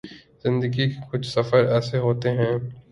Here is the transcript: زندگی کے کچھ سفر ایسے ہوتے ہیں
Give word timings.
زندگی 0.43 0.89
کے 0.89 1.01
کچھ 1.11 1.27
سفر 1.27 1.65
ایسے 1.67 1.97
ہوتے 1.97 2.29
ہیں 2.31 2.53